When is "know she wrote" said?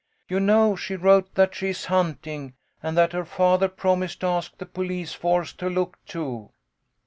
0.39-1.35